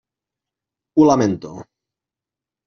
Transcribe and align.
Ho 0.95 1.05
lamento. 1.09 1.53